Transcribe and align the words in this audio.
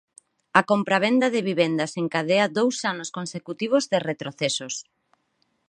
A 0.59 0.61
compravenda 0.71 1.27
de 1.35 1.41
vivendas 1.49 1.91
encadea 2.03 2.45
dous 2.59 2.75
anos 2.91 3.09
consecutivos 3.17 3.83
de 3.91 3.99
retrocesos. 4.09 4.75